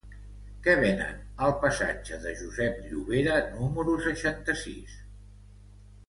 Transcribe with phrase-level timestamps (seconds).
[0.67, 4.97] Què venen al passatge de Josep Llovera número seixanta-sis?